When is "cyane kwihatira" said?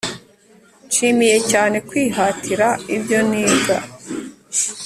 1.51-2.67